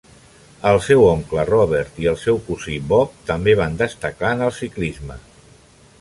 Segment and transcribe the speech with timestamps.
[0.69, 5.21] El seu oncle Robert, i el seu cosí Bob, també van destacar en el ciclisme.